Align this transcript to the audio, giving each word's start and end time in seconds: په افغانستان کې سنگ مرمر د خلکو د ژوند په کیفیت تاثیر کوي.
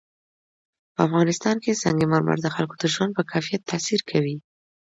په 0.93 0.99
افغانستان 1.07 1.55
کې 1.63 1.79
سنگ 1.83 1.99
مرمر 2.11 2.37
د 2.41 2.47
خلکو 2.55 2.75
د 2.79 2.83
ژوند 2.93 3.11
په 3.17 3.23
کیفیت 3.31 3.61
تاثیر 3.71 4.01
کوي. 4.09 4.37